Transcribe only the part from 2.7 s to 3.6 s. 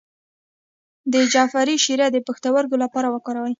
لپاره وکاروئ